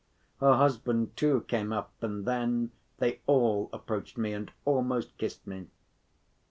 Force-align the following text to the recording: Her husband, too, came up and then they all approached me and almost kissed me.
Her 0.39 0.55
husband, 0.55 1.15
too, 1.15 1.41
came 1.41 1.71
up 1.71 1.91
and 2.01 2.25
then 2.25 2.71
they 2.97 3.21
all 3.27 3.69
approached 3.71 4.17
me 4.17 4.33
and 4.33 4.51
almost 4.65 5.15
kissed 5.19 5.45
me. 5.45 5.67